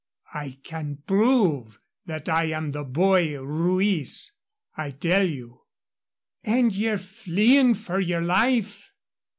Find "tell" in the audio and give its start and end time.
4.89-5.27